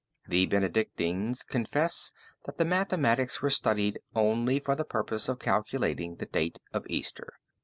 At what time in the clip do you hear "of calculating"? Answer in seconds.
5.29-6.15